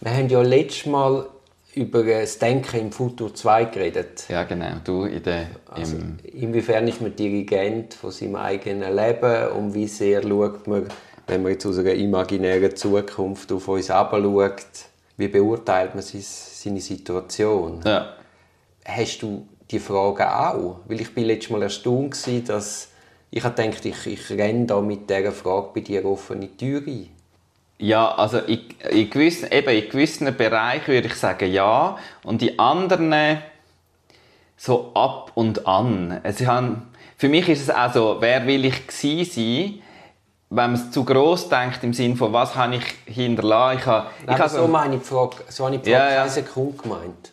[0.00, 1.26] Wir haben ja letztes Mal
[1.74, 4.24] über das Denken im Futur 2 geredet.
[4.28, 4.76] Ja, genau.
[4.82, 5.96] Du in der, also,
[6.32, 10.86] inwiefern ist man Dirigent von seinem eigenen Leben und wie sehr schaut man,
[11.26, 14.66] wenn man jetzt aus einer imaginären Zukunft auf uns schaut,
[15.18, 17.80] wie beurteilt man seine Situation?
[17.84, 18.14] Ja.
[18.84, 20.80] Hast du die Frage auch?
[20.86, 22.88] Weil ich bin letztes Mal erstaunt dass
[23.30, 27.08] ich dachte, ich, ich renne da mit dieser Frage bei dir offene Tür ein.
[27.78, 32.58] Ja, also in, in, gewissen, eben in gewissen Bereichen würde ich sagen ja und in
[32.58, 33.42] anderen
[34.56, 36.20] so ab und an.
[36.22, 39.82] Also haben, für mich ist es auch so, wer will ich gewesen sein,
[40.48, 43.78] wenn man es zu gross denkt, im Sinne von, was habe ich hinterlassen.
[43.78, 46.28] Ich habe, Nein, ich habe so meine Frage, so habe ich die Frage ja, ja.
[46.28, 47.32] Sekunde gemeint.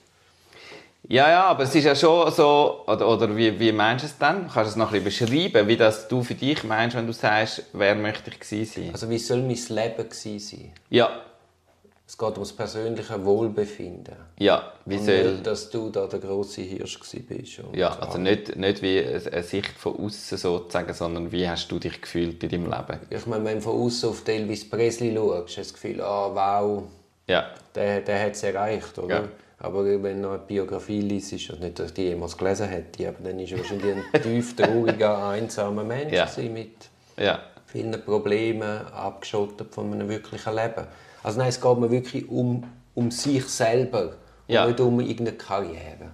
[1.09, 4.17] Ja, ja, aber es ist ja schon so, oder, oder wie, wie meinst du es
[4.17, 4.47] dann?
[4.47, 7.13] Kannst du es noch ein bisschen beschreiben, wie das du für dich meinst, wenn du
[7.13, 8.89] sagst, wer möchte ich gewesen sein?
[8.93, 10.71] Also wie soll mein Leben gewesen sein?
[10.89, 11.09] Ja.
[12.07, 14.15] Es geht um das persönliche Wohlbefinden.
[14.37, 15.31] Ja, wie und soll...
[15.33, 17.59] Nicht, dass du da der grosse Hirsch bist.
[17.73, 22.01] Ja, also nicht, nicht wie eine Sicht von außen sozusagen, sondern wie hast du dich
[22.01, 22.99] gefühlt in deinem Leben?
[23.09, 26.29] Ich meine, wenn du von außen auf Elvis Presley schaust, hast du das Gefühl, ah,
[26.33, 26.83] wow,
[27.27, 27.49] ja.
[27.73, 29.15] der, der hat es erreicht, oder?
[29.15, 29.29] Ja.
[29.63, 33.39] Aber wenn du eine Biografie liest, und nicht, dass die jemals gelesen hätte, aber dann
[33.39, 36.27] ist wahrscheinlich ein tief trauriger, einsamer Mensch ja.
[36.51, 37.39] mit ja.
[37.65, 40.85] vielen Problemen, abgeschottet von einem wirklichen Leben.
[41.23, 44.15] Also nein, es geht mir wirklich um, um sich selber
[44.49, 44.63] ja.
[44.63, 46.11] und nicht um irgendeine Karriere.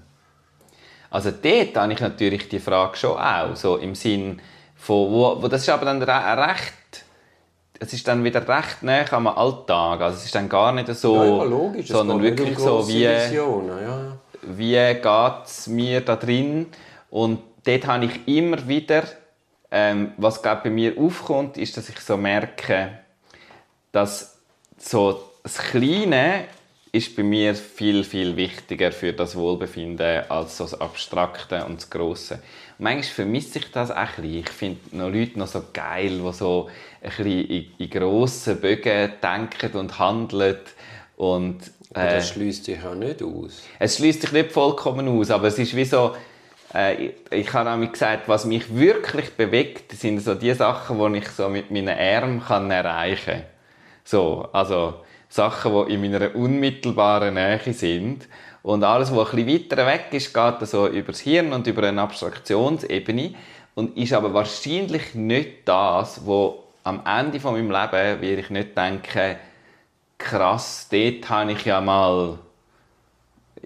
[1.09, 4.39] Also dort habe ich natürlich die Frage schon auch, so im Sinn
[4.75, 6.73] von, wo, wo das ist aber dann recht
[7.79, 10.01] es ist dann wieder recht nah am Alltag.
[10.01, 11.87] Also es ist dann gar nicht so, ja, ja, logisch.
[11.87, 14.17] sondern wirklich so, wie, ja.
[14.41, 16.67] wie geht es mir da drin.
[17.09, 19.03] Und dort habe ich immer wieder,
[19.71, 22.99] ähm, was glaub, bei mir aufkommt, ist, dass ich so merke,
[23.91, 24.39] dass
[24.77, 26.45] so das Kleine
[26.91, 31.89] ist bei mir viel, viel wichtiger für das Wohlbefinden als so das Abstrakte und das
[31.89, 32.39] Grosse.
[32.79, 34.39] Manchmal vermisse ich das auch ein bisschen.
[34.39, 36.69] Ich finde noch Leute noch so geil, die so
[37.01, 40.59] ein bisschen in, in grossen Bögen denken und handeln.
[41.17, 41.57] Und,
[41.93, 43.63] äh, aber das schließt sich ja nicht aus.
[43.79, 46.15] Es schließt sich nicht vollkommen aus, aber es ist wie so,
[46.73, 51.19] äh, ich, ich habe auch gesagt, was mich wirklich bewegt, sind so die Sachen, die
[51.19, 53.43] ich so mit meinen Armen kann erreichen kann.
[54.05, 58.27] So, also Sachen, die in meiner unmittelbaren Nähe sind.
[58.61, 62.01] Und alles, was bisschen weiter weg ist, geht so über das Hirn und über eine
[62.01, 63.33] Abstraktionsebene
[63.75, 68.77] und ist aber wahrscheinlich nicht das, wo am Ende von meinem Leben werde ich nicht
[68.77, 69.37] denken,
[70.17, 72.39] krass, dort habe ich ja mal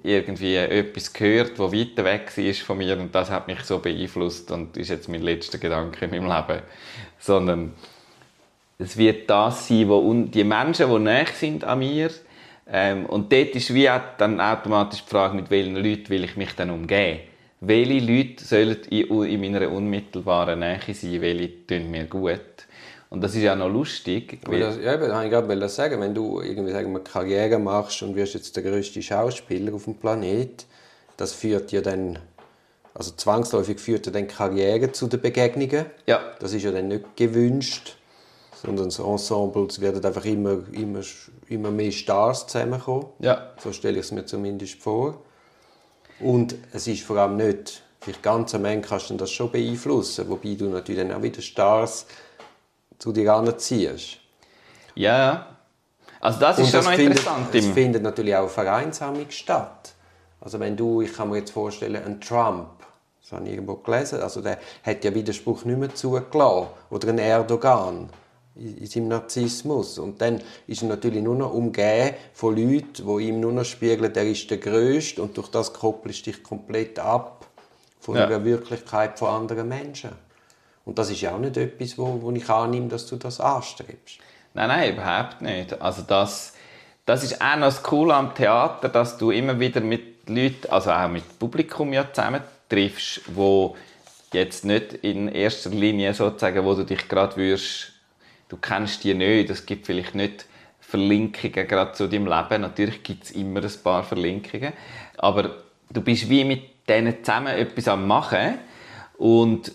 [0.03, 4.52] irgendwie etwas gehört, das weiter weg ist von mir und das hat mich so beeinflusst
[4.52, 6.62] und ist jetzt mein letzter Gedanke in meinem Leben.
[7.20, 7.74] Sondern
[8.78, 12.09] es wird das sein, wo die Menschen, die näher sind an mir,
[12.68, 16.56] ähm, und dort ist wie dann automatisch die Frage, mit welchen Leuten will ich mich
[16.56, 17.19] dann umgehen.
[17.59, 22.40] Welche Leute sollen in, in meiner unmittelbaren Nähe sein, welche tun mir gut.
[23.09, 24.40] Und das ist ja noch lustig.
[24.46, 26.02] Aber das, ja, das wollte ich gerade sagen.
[26.02, 29.96] Wenn du irgendwie sagen wir, Karriere machst und wirst jetzt der größte Schauspieler auf dem
[29.96, 30.66] Planet,
[31.16, 32.18] das führt ja dann,
[32.94, 35.85] also zwangsläufig führt ja dann Karriere zu den Begegnungen.
[36.07, 36.22] Ja.
[36.40, 37.97] Das ist ja dann nicht gewünscht
[38.63, 41.01] sondern das Ensemble es werden einfach immer, immer,
[41.50, 43.07] immer mehr Stars zusammenkommen.
[43.19, 43.51] Ja.
[43.62, 45.22] So stelle ich es mir zumindest vor.
[46.19, 50.29] Und es ist vor allem nicht, vielleicht ganz am Ende kannst du das schon beeinflussen,
[50.29, 52.06] wobei du natürlich dann auch wieder Stars
[53.00, 54.19] zu dir anziehst.
[54.96, 55.47] Ja,
[56.22, 57.47] also das ist schon noch interessant.
[57.52, 59.93] Findet, es findet natürlich auch eine Vereinsamung statt.
[60.40, 62.67] Also wenn du, ich kann mir jetzt vorstellen, ein Trump,
[63.22, 66.67] das habe ich irgendwo gelesen, also der hat ja Widerspruch nicht mehr zugelassen.
[66.90, 68.09] Oder ein Erdogan
[68.55, 69.97] in seinem Narzissmus.
[69.97, 74.14] Und dann ist er natürlich nur noch umgeben von Leuten, die ihm nur noch spiegeln,
[74.14, 77.47] er ist der Größte und durch das koppelst du dich komplett ab
[78.00, 78.28] von ja.
[78.28, 80.11] der Wirklichkeit von anderen Menschen.
[80.85, 84.20] Und das ist ja auch nicht etwas, wo, wo ich annehme, dass du das anstrebst.
[84.53, 85.82] Nein, nein, überhaupt nicht.
[85.82, 86.53] Also das,
[87.05, 90.91] das ist auch noch das Coole am Theater, dass du immer wieder mit Leuten, also
[90.91, 93.76] auch mit Publikum ja zusammen triffst, wo
[94.34, 97.92] jetzt nicht in erster Linie sozusagen, wo du dich gerade würdest
[98.53, 100.46] du kennst die nicht, es gibt vielleicht nicht
[100.79, 102.61] Verlinkungen gerade zu deinem Leben.
[102.61, 104.73] Natürlich gibt es immer ein paar Verlinkungen.
[105.17, 105.55] Aber
[105.90, 108.59] du bist wie mit denen zusammen etwas am machen
[109.17, 109.72] und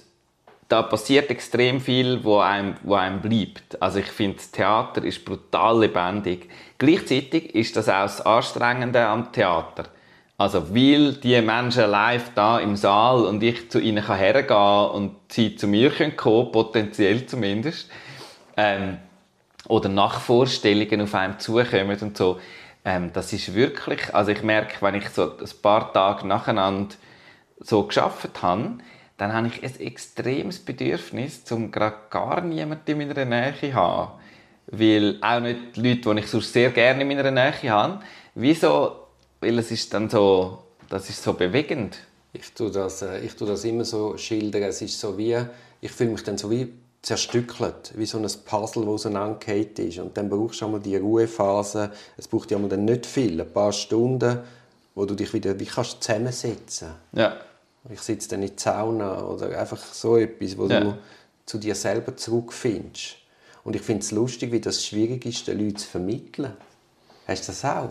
[0.69, 3.82] da passiert extrem viel, wo einem, wo einem bleibt.
[3.82, 6.48] Also ich finde, das Theater ist brutal lebendig.
[6.76, 9.86] Gleichzeitig ist das auch das Anstrengende am Theater.
[10.36, 15.16] Also, weil die Menschen live da im Saal und ich zu ihnen hergehen kann und
[15.30, 17.90] sie zu mir kommen können, potenziell zumindest,
[18.58, 18.99] ähm,
[19.69, 22.38] oder Nachvorstellungen auf einem zukommen und so,
[22.84, 26.94] ähm, das ist wirklich, also ich merke, wenn ich so ein paar Tage nacheinander
[27.60, 28.78] so geschafft habe,
[29.16, 34.12] dann habe ich ein extremes Bedürfnis, um gerade gar niemanden in meiner Nähe zu haben.
[34.66, 38.00] Weil auch nicht die Leute, die ich sonst sehr gerne in meiner Nähe habe.
[38.34, 39.06] Wieso?
[39.40, 41.99] Weil es ist dann so, das ist so bewegend.
[42.32, 44.64] Ich tue das, äh, ich tue das immer so schildern.
[44.64, 45.37] Es ist so wie,
[45.81, 46.72] ich fühle mich dann so wie
[47.02, 49.98] zerstückelt, wie so ein Puzzle, das auseinandergefallen ist.
[49.98, 51.92] Und dann brauchst du einmal die Ruhephase.
[52.16, 54.40] Es braucht ja dann nicht viel, ein paar Stunden,
[54.94, 56.88] wo du dich wieder wie kannst zusammensetzen.
[57.12, 57.36] Ja.
[57.90, 60.80] Ich sitze dann in der Sauna oder einfach so etwas, wo ja.
[60.80, 60.98] du
[61.46, 63.16] zu dir selber zurückfindest.
[63.64, 66.52] Und ich finde es lustig, wie das schwierig ist, den Leuten zu vermitteln.
[67.26, 67.90] Hast du das auch?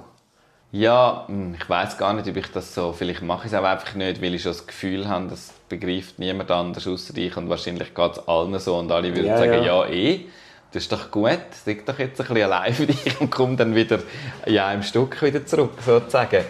[0.71, 2.91] Ja, hm, ich weiß gar nicht, ob ich das so.
[2.93, 6.19] Vielleicht mache ich es auch einfach nicht, weil ich schon das Gefühl habe, das begreift
[6.19, 9.63] niemand anders außer ich und wahrscheinlich geht es allen so und alle würden ja, sagen,
[9.63, 9.85] ja.
[9.85, 10.25] ja, eh.
[10.71, 13.73] Das ist doch gut, sag doch jetzt ein bisschen allein für dich und komm dann
[13.73, 13.99] wieder
[14.45, 16.43] ja, im Stück wieder zurück, sozusagen.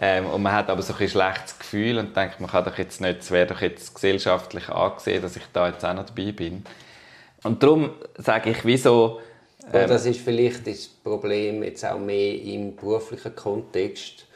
[0.00, 3.00] Ähm, und man hat aber so ein schlechtes Gefühl und denkt, man kann doch jetzt
[3.00, 6.64] nicht, es wäre doch jetzt gesellschaftlich angesehen, dass ich da jetzt auch noch dabei bin.
[7.42, 9.20] Und darum sage ich, wieso...
[9.72, 14.26] Ähm, das ist vielleicht das Problem jetzt auch mehr im beruflichen Kontext.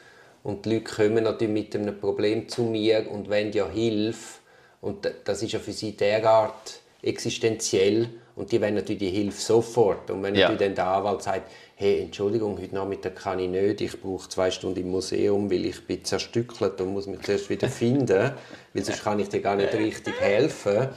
[0.47, 4.39] Und die Leute kommen natürlich mit einem Problem zu mir und wollen ja Hilfe.
[4.79, 8.07] Und das ist ja für sie derart existenziell.
[8.33, 10.09] Und die wollen natürlich die Hilfe sofort.
[10.09, 10.43] Und wenn ja.
[10.43, 14.49] natürlich dann der Anwalt sagt, hey, Entschuldigung, heute Nachmittag kann ich nicht, ich brauche zwei
[14.49, 18.31] Stunden im Museum, weil ich bin zerstückelt und muss mich zuerst wieder finden,
[18.73, 20.87] weil sonst kann ich dir gar nicht richtig helfen.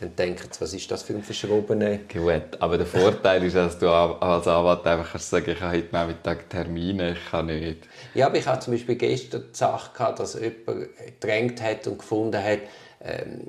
[0.00, 1.98] Dann denken sie, was ist das für ein verschrobener...
[2.10, 5.92] Gut, aber der Vorteil ist, dass du als Anwalt einfach kannst sagen, ich habe heute
[5.92, 7.86] Nachmittag Termine, ich kann nicht.
[8.14, 11.98] Ja, aber ich hatte zum Beispiel gestern die Sache, gehabt, dass jemand gedrängt hat und
[11.98, 12.60] gefunden hat,
[13.02, 13.42] ähm,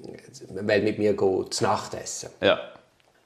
[0.50, 2.30] will mit mir zu Nacht essen.
[2.42, 2.60] Ja.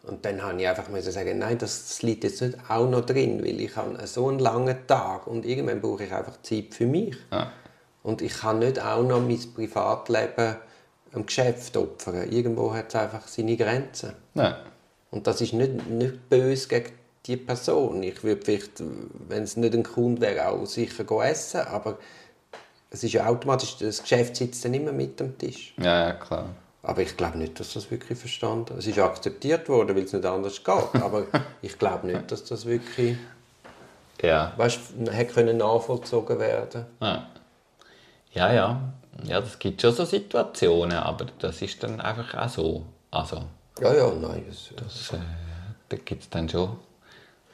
[0.03, 3.59] Und dann habe ich einfach sagen, nein, das liegt jetzt nicht auch noch drin, weil
[3.59, 7.15] ich habe so einen langen Tag und irgendwann brauche ich einfach Zeit für mich.
[7.31, 7.51] Ja.
[8.03, 10.57] Und ich kann nicht auch noch mein Privatleben
[11.15, 12.31] am Geschäft opfern.
[12.31, 14.13] Irgendwo hat es einfach seine Grenzen.
[14.33, 14.57] Ja.
[15.11, 16.91] Und das ist nicht, nicht böse gegen
[17.25, 18.03] die Person.
[18.03, 18.83] Ich würde vielleicht,
[19.27, 21.97] wenn es nicht ein Kunde wäre, auch sicher essen, aber
[22.91, 25.73] es ist ja automatisch, das Geschäft sitzt dann immer mit am Tisch.
[25.77, 26.49] Ja, ja klar.
[26.83, 30.25] Aber ich glaube nicht, dass das wirklich verstanden Es ist akzeptiert worden, weil es nicht
[30.25, 31.01] anders geht.
[31.01, 31.25] Aber
[31.61, 33.17] ich glaube nicht, dass das wirklich
[34.21, 34.53] ja.
[34.55, 34.79] weißt,
[35.11, 37.27] hätte können nachvollzogen werden ja.
[38.31, 38.93] ja, ja.
[39.23, 42.85] Ja, das gibt schon so Situationen, aber das ist dann einfach auch so.
[43.11, 43.43] Also,
[43.79, 44.43] ja, ja, nein.
[44.47, 45.21] Das, das, äh,
[45.89, 46.77] da gibt es dann schon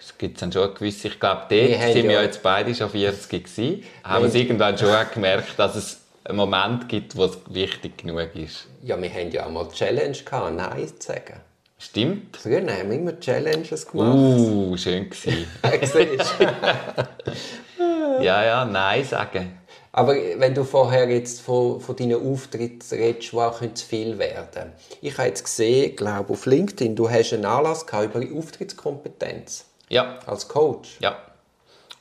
[0.01, 2.73] es gibt dann schon eine gewisse, ich glaube, dort wir sind wir ja jetzt beide
[2.73, 7.37] schon 40 gewesen, haben wir irgendwann schon gemerkt, dass es einen Moment gibt, wo es
[7.49, 8.65] wichtig genug ist.
[8.81, 11.35] Ja, wir haben ja auch mal Challenge gehabt, Nein zu sagen.
[11.77, 12.37] Stimmt.
[12.37, 14.15] Früher haben wir immer Challenges gemacht.
[14.15, 15.47] Uh, schön gewesen.
[18.21, 19.60] ja, ja, Nein sagen.
[19.93, 24.71] Aber wenn du vorher jetzt von, von deinen Auftritten redest, die auch zu viel werden
[25.01, 29.65] Ich habe jetzt gesehen, glaube auf LinkedIn, du hast einen Anlass über Auftrittskompetenz.
[29.89, 30.19] Ja.
[30.25, 30.97] Als Coach.
[31.01, 31.17] Ja.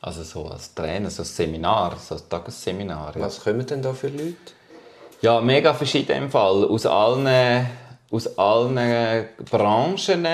[0.01, 3.17] Also so als Trainer, so ein Seminar, so ein Tagesseminar.
[3.17, 3.23] Ja.
[3.23, 4.37] Was kommen denn da für Leute?
[5.21, 6.65] Ja, mega verschieden im Fall.
[6.65, 7.67] Aus allen,
[8.11, 10.27] aus allen Branchen,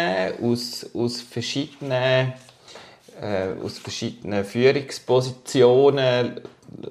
[0.43, 2.35] aus, aus verschiedenen
[3.21, 6.41] äh, aus verschiedenen Führungspositionen,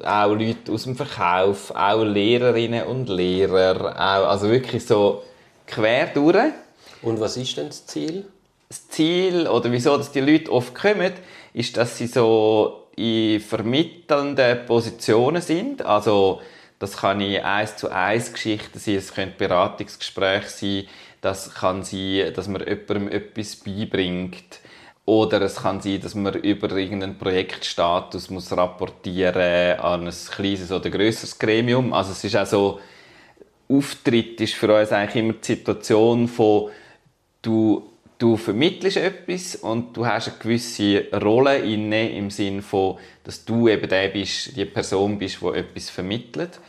[0.03, 5.23] auch Leute aus dem Verkauf, auch Lehrerinnen und Lehrer, auch, also wirklich so
[5.67, 6.53] quer durch.
[7.01, 8.25] Und was ist denn das Ziel?
[8.69, 11.13] Das Ziel, oder wieso dass die Leute oft kommen,
[11.53, 15.85] ist, dass sie so in vermittelnden Positionen sind.
[15.85, 16.41] Also,
[16.79, 20.87] das kann in eins zu eins Geschichten sein, es können Beratungsgespräche sein,
[21.21, 24.59] das kann sein, dass man jemandem etwas beibringt.
[25.05, 30.89] Oder es kann sein, dass man über irgendeinen Projektstatus muss rapportieren an ein kleines oder
[30.89, 31.93] grösseres Gremium.
[31.93, 32.79] Also es ist auch so,
[33.69, 36.69] Auftritt ist für uns eigentlich immer die Situation von,
[37.41, 43.43] du du vermittelst etwas und du hast eine gewisse Rolle inne im Sinn von, dass
[43.43, 46.59] du eben der bist, die Person bist, die etwas vermittelt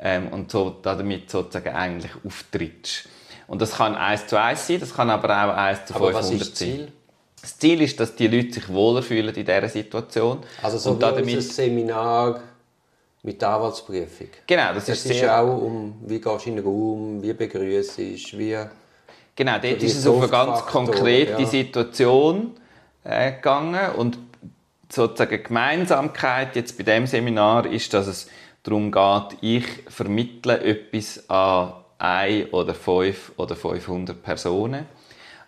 [0.00, 3.08] ähm, und so damit sozusagen eigentlich auftrittst.
[3.46, 6.14] Und das kann eins zu eins sein, das kann aber auch eins zu aber 500
[6.14, 6.92] was ist Ziel?
[7.40, 10.38] Das Ziel ist, dass die Leute sich wohler fühlen in dieser Situation.
[10.62, 12.40] Also so und damit, unser Seminar
[13.22, 14.28] mit der Anwaltsprüfung.
[14.46, 15.40] Genau, das, Das ist ist sehr...
[15.40, 17.98] auch um, wie gehst du in den Raum, wie begrüßt
[18.38, 18.56] wie...
[19.34, 21.46] Genau, dort ist es auf eine ganz konkrete ja.
[21.46, 22.52] Situation
[23.04, 24.18] äh, gegangen und
[24.88, 28.28] sozusagen Gemeinsamkeit jetzt bei dem Seminar ist, dass es
[28.62, 34.86] darum geht, ich vermittle etwas an ein oder fünf oder 500 Personen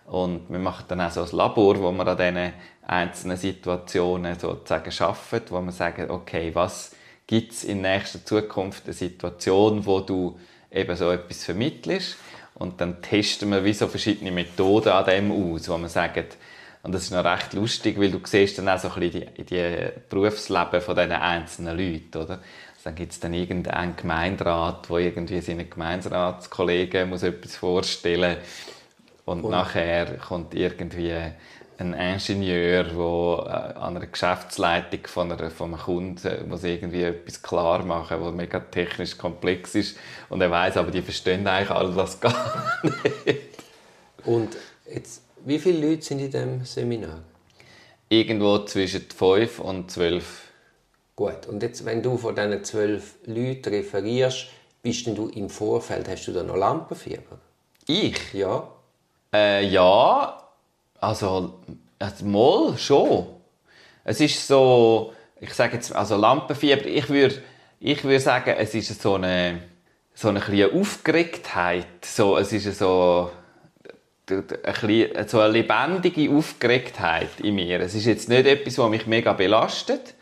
[0.09, 2.53] und wir machen dann auch so ein Labor, wo wir an diesen
[2.85, 6.95] einzelnen Situationen sozusagen arbeiten, wo wir sagen, okay, was
[7.27, 10.39] gibt es in nächster Zukunft eine Situation, wo du
[10.71, 12.17] eben so etwas vermittelst
[12.55, 16.37] und dann testen wir wie so verschiedene Methoden an dem aus, wo man sagt,
[16.81, 19.43] und das ist noch recht lustig, weil du siehst dann auch so ein bisschen die,
[19.43, 22.39] die Berufsleben von diesen einzelnen Leuten, oder?
[22.39, 28.37] Also dann gibt es dann irgendeinen Gemeinderat, der irgendwie seinen Gemeinderatskollegen muss etwas vorstellen
[29.29, 31.13] und, nachher kommt irgendwie
[31.79, 37.83] ein Ingenieur, der an einer Geschäftsleitung von, einer, von einem Kunden muss irgendwie etwas klar
[37.85, 39.97] machen, was mega technisch komplex ist
[40.29, 43.39] und er weiß, aber die verstehen eigentlich all das gar nicht.
[44.25, 44.57] Und
[44.93, 47.19] jetzt, wie viele Leute sind in diesem Seminar?
[48.09, 50.49] Irgendwo zwischen 5 und 12.
[51.15, 54.47] Gut, und jetzt, wenn du von diesen zwölf Leuten referierst,
[54.81, 57.39] bist denn du im Vorfeld, hast du da noch Lampenfieber?
[57.87, 58.33] Ich?
[58.33, 58.67] Ja.
[59.33, 60.41] Äh, ja,
[60.99, 61.59] also,
[61.99, 63.27] also mal schon.
[64.03, 67.41] Es ist so, ich sage jetzt, also Lampenfieber, ich würde
[67.79, 69.61] ich würd sagen, es ist so eine,
[70.13, 72.03] so eine kleine Aufgeregtheit.
[72.03, 73.31] So, es ist so,
[74.29, 77.79] ein bisschen, so eine lebendige Aufgeregtheit in mir.
[77.79, 80.13] Es ist jetzt nicht etwas, was mich mega belastet.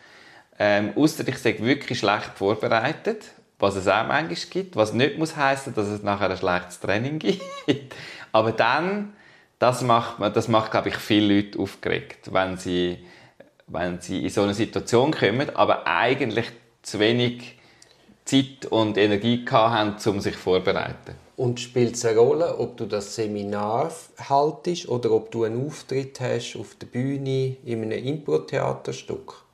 [0.59, 3.25] Ähm, Ausser ich sage wirklich schlecht vorbereitet,
[3.59, 7.19] was es auch manchmal gibt, was nicht muss heißen, dass es nachher ein schlechtes Training
[7.65, 7.95] gibt.
[8.37, 9.13] Aber dann,
[9.57, 12.99] das macht, das macht glaube ich, viele Leute aufgeregt, wenn sie,
[13.65, 16.45] wenn sie in so eine Situation kommen, aber eigentlich
[16.83, 17.57] zu wenig
[18.25, 21.15] Zeit und Energie haben, um sich vorzubereiten.
[21.35, 23.91] Und spielt es eine Rolle, ob du das Seminar
[24.29, 29.46] haltest oder ob du einen Auftritt hast auf der Bühne in einem Impro-Theaterstück?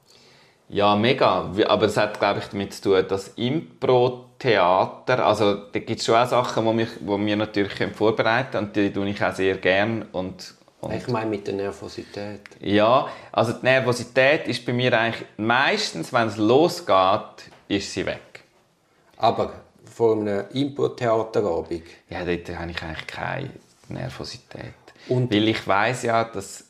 [0.69, 1.51] Ja, mega.
[1.67, 6.15] Aber es hat, glaube ich, damit zu tun, dass Impro-Theater, also da gibt es schon
[6.15, 9.33] auch Sachen, die mich, die wir natürlich können vorbereiten können und die tue ich auch
[9.33, 12.41] sehr gern und, und Ich meine mit der Nervosität.
[12.59, 18.43] ja, also die Nervosität ist bei mir eigentlich meistens, wenn es losgeht, ist sie weg.
[19.17, 19.53] Aber
[19.85, 23.49] vor einem Impro-Theaterabend, Ja, dort habe ich eigentlich keine
[23.89, 24.73] Nervosität.
[25.07, 26.65] Und- Weil ich weiß ja, dass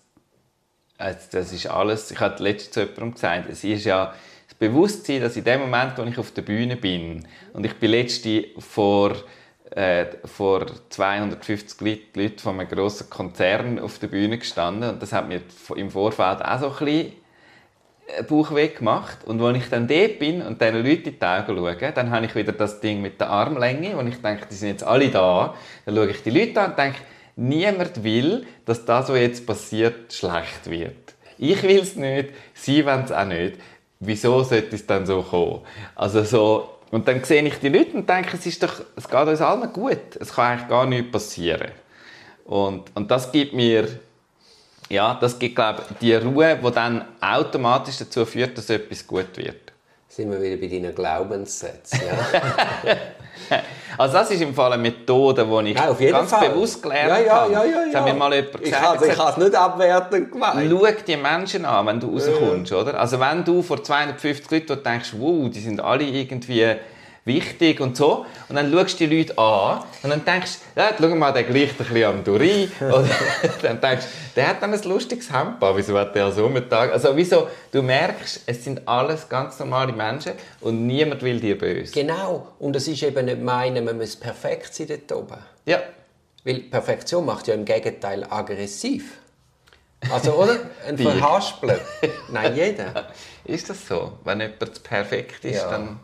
[1.04, 4.14] also das ist alles, ich habe letztens zu jemandem gesagt, es ist ja
[4.48, 7.92] das Bewusstsein, dass in dem Moment, wo ich auf der Bühne bin und ich bin
[7.92, 9.16] letzte vor,
[9.72, 15.12] äh, vor 250 Leut- Leuten von einem grossen Konzern auf der Bühne gestanden und das
[15.12, 15.42] hat mir
[15.76, 17.12] im Vorfeld auch so ein bisschen
[18.28, 19.24] Bauchweh gemacht.
[19.26, 22.26] Und als ich dann dort bin und diesen Leuten in die Augen schaue, dann habe
[22.26, 25.56] ich wieder das Ding mit der Armlänge, wo ich denke, die sind jetzt alle da.
[25.86, 27.00] Dann schaue ich die Leute an und denke,
[27.36, 31.14] niemand will, dass das, was jetzt passiert, schlecht wird.
[31.38, 33.58] Ich will es nicht, sie wollen es auch nicht.
[34.00, 35.62] Wieso sollte es dann so kommen?
[35.96, 39.28] Also so, und dann sehe ich die Leute und denke, es, ist doch, es geht
[39.28, 40.16] uns allen gut.
[40.20, 41.72] Es kann eigentlich gar nichts passieren.
[42.46, 43.88] Und, und das gibt mir
[44.90, 49.38] ja, das gibt, glaube ich, die Ruhe, die dann automatisch dazu führt, dass etwas gut
[49.38, 49.72] wird.
[50.08, 52.02] sind wir wieder bei deinen Glaubenssätzen.
[52.06, 52.96] Ja?
[53.98, 56.50] Also das ist im Fall eine Methode, die ich Nein, ganz Fall.
[56.50, 57.54] bewusst gelernt ja, ja, habe.
[57.54, 58.84] ja, ja, Das hat mir mal jemand Ich gesagt.
[58.84, 60.72] habe Er hat es nicht abwertend gemeint.
[60.72, 63.00] Schau die Menschen an, wenn du rauskommst, oder?
[63.00, 66.76] Also wenn du vor 250 Leuten denkst, wow, die sind alle irgendwie
[67.26, 70.90] wichtig und so, und dann schaust du die Leute an und dann denkst du, ja,
[71.00, 72.70] schau mal, der gleicht ein bisschen am Duri.
[73.62, 76.70] Dann denkst du, der hat dann ein lustiges Hemd an, wieso hat der so einen
[76.70, 76.92] Tag?
[76.92, 81.94] Also wieso, du merkst, es sind alles ganz normale Menschen und niemand will dir böse.
[81.94, 82.48] Genau.
[82.60, 85.38] Und es ist eben nicht meinen, man muss perfekt sein dort oben.
[85.66, 85.82] Ja,
[86.44, 89.18] Weil Perfektion macht ja im Gegenteil aggressiv.
[90.12, 90.58] Also, oder?
[90.88, 90.98] Ein?
[90.98, 91.80] Verhaspler.
[92.30, 93.08] Nein, jeder.
[93.46, 94.14] ist das so?
[94.26, 95.70] Wenn jemand perfekt ist, Ja.
[95.70, 96.00] dann...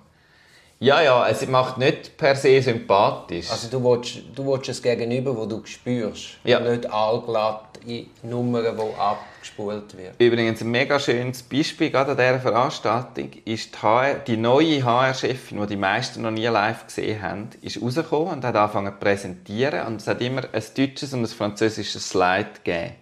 [0.82, 3.52] Ja, ja, es macht nicht per se sympathisch.
[3.52, 6.38] Also du willst, du willst es Gegenüber, wo du spürst.
[6.46, 6.60] Ja.
[6.60, 10.16] Und nicht allglatt in Nummern, die abgespult werden.
[10.20, 15.60] Übrigens ein mega schönes Beispiel gerade an dieser Veranstaltung ist die, HR, die neue HR-Chefin,
[15.60, 19.86] die die meisten noch nie live gesehen haben, ist rausgekommen und hat angefangen zu präsentieren
[19.86, 22.96] und es hat immer ein deutsches und ein französisches Slide gegeben.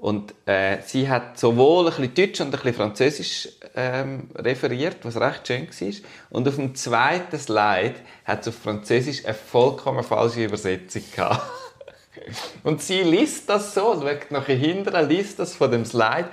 [0.00, 5.20] Und äh, sie hat sowohl ein bisschen Deutsch und ein bisschen Französisch ähm, referiert, was
[5.20, 5.94] recht schön war.
[6.30, 11.42] Und auf dem zweiten Slide hat sie auf Französisch eine vollkommen falsche Übersetzung gehabt.
[12.64, 16.28] Und sie liest das so, schaut nach hinten, liest das von dem Slide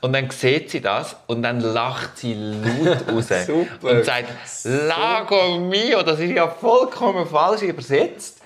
[0.00, 3.90] und dann sieht sie das und dann lacht sie laut raus Super.
[3.90, 4.28] und sagt,
[4.64, 8.40] Lago mio, das ist ja vollkommen falsch übersetzt.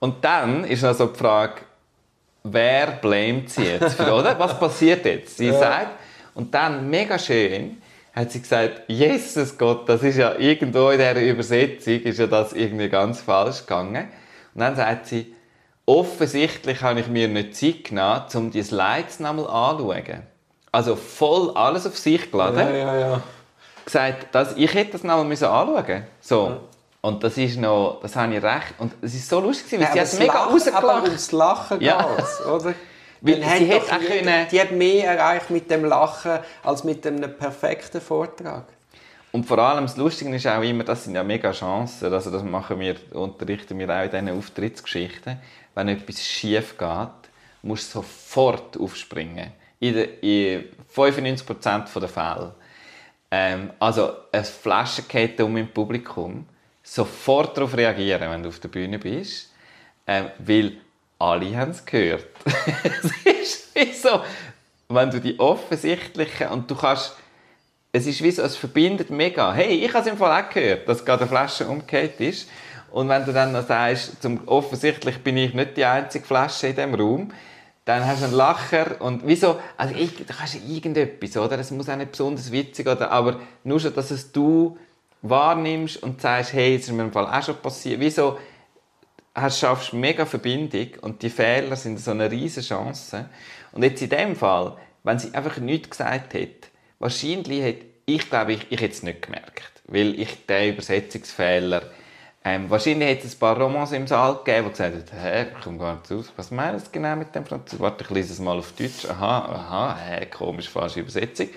[0.00, 1.62] Und dann ist noch so die Frage,
[2.44, 3.98] wer blamet sie jetzt?
[4.00, 4.38] Oder?
[4.38, 5.36] Was passiert jetzt?
[5.36, 5.98] Sie sagt,
[6.34, 7.78] und dann, mega schön,
[8.14, 12.52] hat sie gesagt, Jesus Gott, das ist ja irgendwo in dieser Übersetzung, ist ja das
[12.52, 14.08] irgendwie ganz falsch gegangen.
[14.54, 15.34] Und dann sagt sie,
[15.86, 20.22] offensichtlich habe ich mir nicht Zeit genommen, um die Slides nochmal anzuschauen.
[20.70, 22.58] Also voll alles auf sich geladen.
[22.58, 23.22] Ja, ja, ja.
[23.84, 26.60] Gesagt, dass ich hätte das nochmal müssen anschauen So.
[27.04, 28.74] Und das ist noch, das habe ich recht.
[28.78, 31.02] Und es ist so lustig, weil sie aber hat mega Aber rausgelacht.
[31.06, 32.02] ums Lachen Ja.
[32.16, 32.74] geht's, oder?
[33.20, 37.06] Weil Dann sie hat jeder- können- Die hat mehr erreicht mit dem Lachen als mit
[37.06, 38.64] einem perfekten Vortrag.
[39.32, 42.10] Und vor allem das Lustige ist auch immer, das sind ja mega Chancen.
[42.12, 45.38] Also das machen wir, unterrichten wir auch in diesen Auftrittsgeschichten.
[45.74, 47.08] Wenn etwas schief geht,
[47.62, 49.52] musst du sofort aufspringen.
[49.80, 52.54] In, der, in 95% der Fälle.
[53.30, 56.46] Ähm, also eine Flasche geht um im Publikum.
[56.84, 59.50] Sofort darauf reagieren, wenn du auf der Bühne bist.
[60.06, 60.76] Ähm, weil
[61.18, 62.26] alle haben es gehört.
[62.84, 64.22] es ist wie so,
[64.88, 67.16] wenn du die offensichtlichen und du kannst
[67.96, 69.52] es ist wie so, es verbindet mega.
[69.54, 72.48] Hey, ich habe es im Fall auch gehört, dass gerade eine Flasche umgekehrt ist.
[72.90, 76.74] Und wenn du dann noch sagst, zum, offensichtlich bin ich nicht die einzige Flasche in
[76.74, 77.32] diesem Raum,
[77.84, 81.56] dann hast du einen Lacher und wieso, also ich, da kannst du irgendetwas, oder?
[81.58, 83.12] Es muss auch nicht besonders witzig, oder?
[83.12, 84.76] aber nur schon, dass es du
[85.24, 87.98] wahrnimmst und sagst, hey, es ist mir im Fall auch schon passiert.
[87.98, 88.38] Wieso
[89.34, 93.28] hast, schaffst du mega Verbindung und die Fehler sind so eine riesige Chance.
[93.72, 98.52] Und jetzt in dem Fall, wenn sie einfach nichts gesagt hätte, wahrscheinlich hätte, ich glaube,
[98.52, 101.82] ich, ich hätte es nicht gemerkt, weil ich den Übersetzungsfehler,
[102.44, 105.64] ähm, wahrscheinlich hätte es ein paar Romans im Saal gegeben, die gesagt haben, hä, ich
[105.64, 107.80] komme gar nicht raus, was meinen Sie genau mit dem Französisch?
[107.80, 111.48] Warte, ich lese es mal auf Deutsch, aha, aha, hä, komisch, falsche Übersetzung.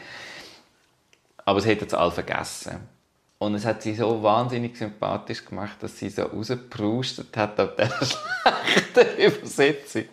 [1.44, 2.97] Aber es hätte es alle vergessen.
[3.40, 8.06] Und es hat sie so wahnsinnig sympathisch gemacht, dass sie so rausgeprustet hat auf dieser
[8.06, 10.06] schlechten Übersetzung.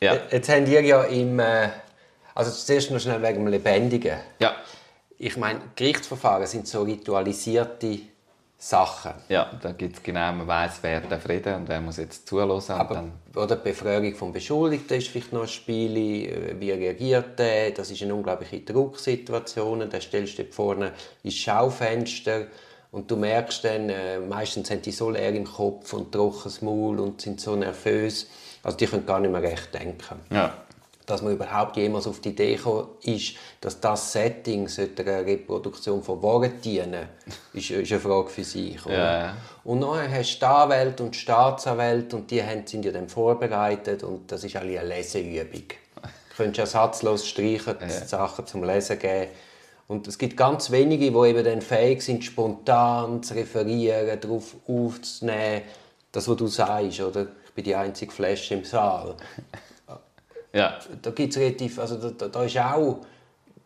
[0.00, 0.16] Ja.
[0.30, 1.38] Jetzt habt ihr ja im...
[1.38, 1.68] Äh,
[2.34, 4.18] also zuerst noch schnell wegen dem Lebendigen.
[4.40, 4.56] Ja.
[5.18, 8.00] Ich meine, Gerichtsverfahren sind so ritualisierte
[8.64, 9.10] Sachen.
[9.28, 12.32] Ja, da gibt es genau, man weiss, wer darf reden und wer muss jetzt.
[12.32, 15.96] Und Aber dann, oder die Befragung vom Beschuldigten ist vielleicht noch ein Spiel.
[15.96, 17.72] äh, Wie reagiert er?
[17.72, 19.90] Das ist eine unglaubliche Drucksituation.
[19.90, 20.92] Da stellst du dir vorne
[21.24, 22.46] ins Schaufenster
[22.92, 27.00] und du merkst dann, äh, meistens sind die so leer im Kopf und trockenes Maul
[27.00, 28.28] und sind so nervös.
[28.62, 30.20] Also die können gar nicht mehr recht denken.
[30.30, 30.54] ja.
[31.06, 36.22] Dass man überhaupt jemals auf die Idee gekommen ist, dass das Setting einer Reproduktion von
[36.22, 37.08] Worten dienen
[37.52, 38.78] ist, ist eine Frage für sich.
[38.86, 38.92] Ja,
[39.26, 39.36] ja.
[39.64, 44.04] Und nachher hast du die Anwälte und Staatsanwälte und die haben- sind ja dann vorbereitet
[44.04, 45.64] und das ist alle eine Leseübung.
[46.30, 49.28] Du könntest ja satzlos streichen, Sachen zum Lesen geben.
[49.88, 55.62] Und es gibt ganz wenige, die eben dann fähig sind, spontan zu referieren, darauf aufzunehmen,
[56.12, 57.26] das, was du sagst, oder?
[57.46, 59.16] Ich bin die einzige Flasche im Saal
[60.52, 60.78] ja.
[61.00, 62.98] da gibt's relativ, also da, da, da ist auch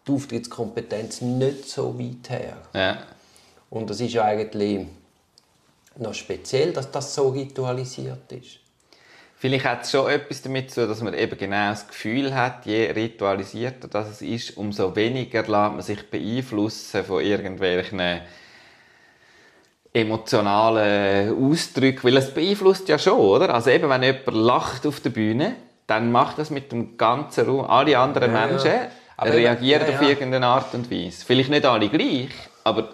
[0.06, 2.56] die Auftrittskompetenz nicht so weit her.
[2.74, 2.98] ja.
[3.68, 4.86] Und das ist ja eigentlich
[5.96, 8.60] noch speziell, dass das so ritualisiert ist.
[9.38, 12.90] Vielleicht hat es schon etwas damit zu dass man eben genau das Gefühl hat, je
[12.90, 18.22] ritualisierter das es ist, umso weniger lässt man sich beeinflussen von irgendwelchen
[19.92, 23.54] emotionalen Ausdrücken, weil es beeinflusst ja schon, oder?
[23.54, 27.64] Also eben, wenn jemand lacht auf der Bühne, dann macht das mit dem ganzen Raum,
[27.64, 28.46] alle anderen Ja, ja.
[28.46, 28.72] Menschen
[29.16, 30.08] Aber reagieren ja, auf ja.
[30.08, 31.24] irgendeine Art und Weise.
[31.24, 32.30] Vielleicht nicht alle gleich,
[32.64, 32.90] aber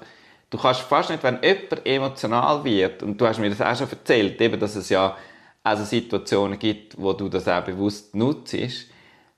[0.50, 3.90] du kannst fast nicht, wenn jemand emotional wird, und du hast mir das auch schon
[3.90, 5.16] erzählt, eben, dass es ja
[5.62, 8.54] also Situationen gibt, wo du das auch bewusst nutzt,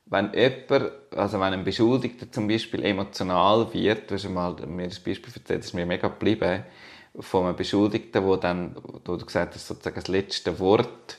[0.07, 4.99] wenn jemand, also wenn ein Beschuldigter zum Beispiel emotional wird, du hast mal mir das
[4.99, 6.63] Beispiel erzählt, das ist mir mega geblieben,
[7.19, 11.17] von einem Beschuldigten, wo dann, wo du gesagt hast, sozusagen das letzte Wort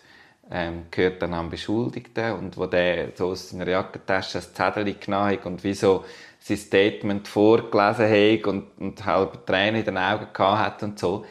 [0.51, 5.33] ähm, gehört dann am Beschuldigten und wo der so aus seiner Jackentasche ein Zettel genommen
[5.33, 6.05] hat und wie so
[6.39, 11.25] sein Statement vorgelesen hat und, und halb Tränen in den Augen gehabt hat und so,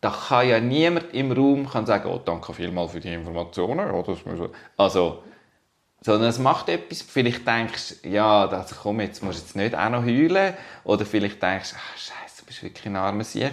[0.00, 3.92] da kann ja niemand im Raum kann sagen, oh, danke vielmals für die Informationen.
[3.92, 4.50] Ja, das muss so.
[4.76, 5.22] Also,
[6.00, 7.02] sondern es macht etwas.
[7.02, 10.54] Vielleicht denkst du, ja, also komm, jetzt musst du jetzt nicht auch noch heulen.
[10.84, 13.52] Oder vielleicht denkst du, ach, scheiße, du bist wirklich ein armer Sieg.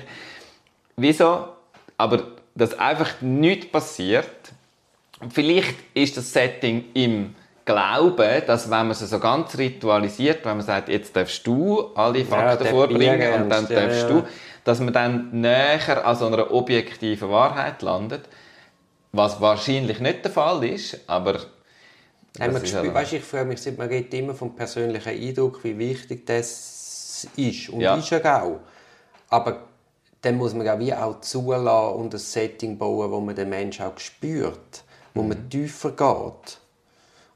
[0.96, 1.50] Wieso?
[1.98, 2.24] Aber
[2.56, 4.54] dass einfach nichts passiert.
[5.20, 10.58] Und Vielleicht ist das Setting im Glauben, dass wenn man es so ganz ritualisiert, wenn
[10.58, 14.08] man sagt, jetzt darfst du alle Fakten der vorbringen und dann ja, darfst ja.
[14.08, 14.28] du,
[14.64, 18.22] dass man dann näher an so einer objektiven Wahrheit landet.
[19.12, 21.40] Was wahrscheinlich nicht der Fall ist, aber
[22.34, 25.78] das ist gespürt, ja- weißt, ich frage mich, man redet immer vom persönlichen Eindruck, wie
[25.78, 27.70] wichtig das ist.
[27.70, 27.96] Und Ja.
[27.96, 28.60] ist er auch.
[29.30, 29.64] Aber
[30.22, 33.86] dann muss man ja wie auch zulassen und ein Setting bauen, wo man den Menschen
[33.86, 34.84] auch spürt,
[35.18, 35.30] wo Mhm.
[35.30, 36.60] man tiefer geht.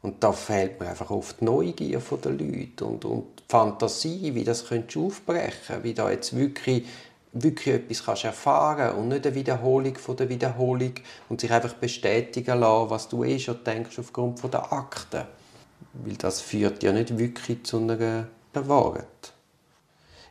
[0.02, 4.44] Und da fehlt mir einfach oft die Neugier der Leute und, und die Fantasie, wie
[4.44, 6.88] das könntest du aufbrechen wie da jetzt wirklich,
[7.34, 10.94] wirklich etwas kannst erfahren und nicht eine Wiederholung von der Wiederholung
[11.30, 15.24] und sich einfach bestätigen lassen, was du eh schon denkst aufgrund von der Akten.
[15.94, 19.34] Weil das führt ja nicht wirklich zu einer Wahrheit.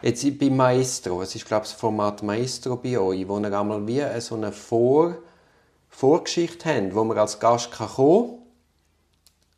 [0.03, 3.87] Jetzt bei Maestro, es ist glaube ich das Format Maestro bei euch, wo ihr einmal
[3.87, 5.17] wie so eine Vor
[5.91, 8.37] Vorgeschichte habt, wo man als Gast kann kommen kann.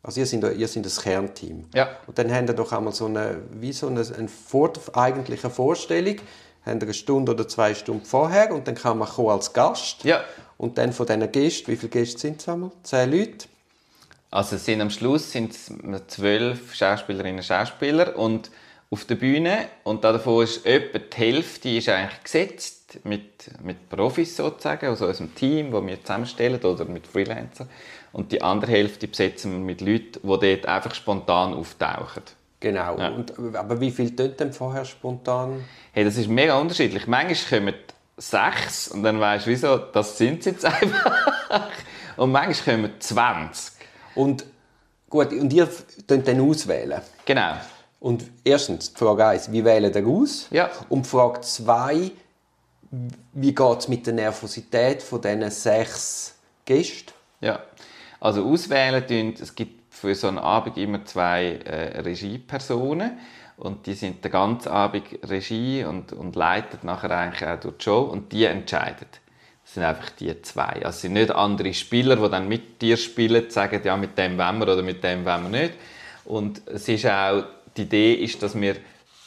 [0.03, 1.65] Also ihr seid, ihr seid das Kernteam.
[1.73, 1.97] Ja.
[2.07, 6.17] Und dann habt ihr doch einmal so eine, wie so eine, eine vor, eigentliche Vorstellung,
[6.65, 10.03] habt ihr eine Stunde oder zwei Stunden vorher und dann kann man kommen als Gast.
[10.03, 10.23] Ja.
[10.57, 12.71] Und dann von diesen Gästen, wie viele Gäste sind es einmal?
[12.83, 13.47] Zehn Leute?
[14.29, 15.71] Also es sind am Schluss sind es
[16.07, 18.49] zwölf Schauspielerinnen und Schauspieler und
[18.89, 24.35] auf der Bühne und davon ist etwa die Hälfte ist eigentlich gesetzt mit, mit Profis
[24.35, 27.67] sozusagen, aus unserem Team, das wir zusammenstellen oder mit Freelancern
[28.13, 32.23] und die andere Hälfte besetzen wir mit Leuten, die dort einfach spontan auftauchen.
[32.59, 32.97] Genau.
[32.97, 33.09] Ja.
[33.09, 35.65] Und, aber wie viele tun denn vorher spontan?
[35.91, 37.07] Hey, das ist mega unterschiedlich.
[37.07, 37.75] Manchmal kommen
[38.15, 41.69] sechs und dann weisst du, wieso, das sind sie jetzt einfach.
[42.15, 43.73] Und manchmal kommen 20.
[44.15, 44.45] Und
[45.09, 45.67] gut, und ihr
[46.07, 47.01] könnt dann auswählen.
[47.25, 47.53] Genau.
[47.99, 50.47] Und erstens, die Frage 1, wie wählt ihr aus?
[50.51, 50.69] Ja.
[50.89, 52.11] Und Frage 2,
[53.33, 57.11] wie geht es mit der Nervosität von diesen sechs Gästen?
[57.41, 57.59] Ja,
[58.19, 63.17] also auswählen tun, es gibt für so einen Abend immer zwei äh, Regiepersonen
[63.57, 67.83] und die sind den ganzen Abend Regie und, und leiten nachher eigentlich auch durch die
[67.83, 69.07] Show und die entscheiden.
[69.63, 70.63] Das sind einfach die zwei.
[70.63, 74.37] Also es sind nicht andere Spieler, die dann mit dir spielen, sagen, ja, mit dem
[74.37, 75.73] wollen wir oder mit dem wollen wir nicht.
[76.25, 77.43] Und es ist auch,
[77.75, 78.75] die Idee ist, dass wir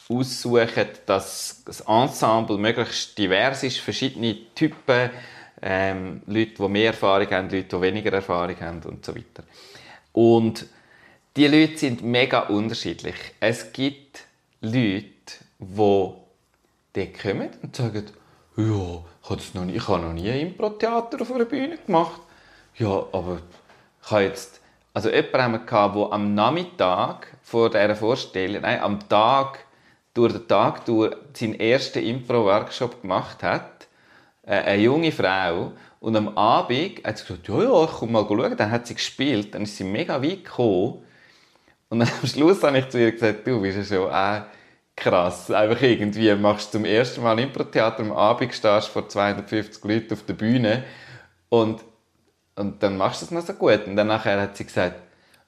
[0.09, 5.09] aussuchen, dass das Ensemble möglichst divers ist, verschiedene Typen,
[5.61, 9.43] ähm, Leute, die mehr Erfahrung haben, Leute, die weniger Erfahrung haben und so weiter.
[10.13, 10.65] Und
[11.35, 13.15] die Leute sind mega unterschiedlich.
[13.39, 14.25] Es gibt
[14.61, 15.05] Leute,
[15.59, 15.75] die
[16.93, 18.05] dort kommen und sagen,
[18.55, 22.21] ja, ich habe, noch nie, ich habe noch nie ein Impro-Theater auf einer Bühne gemacht.
[22.75, 23.39] Ja, aber
[24.03, 24.61] ich habe jetzt...
[24.93, 29.59] Also jemanden gehabt, der am Nachmittag vor dieser Vorstellung, nein, am Tag,
[30.17, 33.87] durch den Tag durch seinen ersten Impro-Workshop gemacht hat.
[34.43, 35.73] Äh, eine junge Frau.
[35.99, 38.57] Und am Abend hat sie gesagt, ja, ja, ich komme mal schauen.
[38.57, 41.03] Dann hat sie gespielt, dann ist sie mega weit gekommen.
[41.89, 44.41] Und dann am Schluss habe ich zu ihr gesagt, du bist ja schon auch
[44.95, 45.51] krass.
[45.51, 50.23] Einfach irgendwie machst du zum ersten Mal Impro-Theater am Abend, stehst vor 250 Leuten auf
[50.23, 50.83] der Bühne
[51.49, 51.83] und,
[52.55, 53.85] und dann machst du es noch so gut.
[53.85, 54.95] Und dann nachher hat sie gesagt,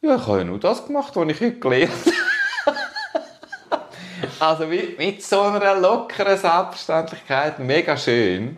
[0.01, 2.28] ja, ich habe ja nur das gemacht, was ich heute gelernt habe.
[4.39, 8.57] Also wie, mit so einer lockeren Selbstverständlichkeit, mega schön.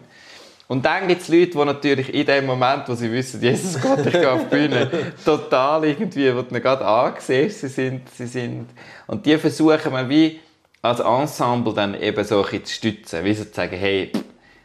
[0.67, 4.05] Und dann gibt es Leute, die natürlich in dem Moment, wo sie wissen, Jesus Gott,
[4.05, 4.89] ich gehe auf die Bühne,
[5.25, 8.67] total irgendwie, wo du ihnen gerade ansiehst, sie sind, sie sind,
[9.07, 10.39] und die versuchen wir wie
[10.81, 14.11] als Ensemble dann eben so ein bisschen zu stützen, wie so zu sagen, hey,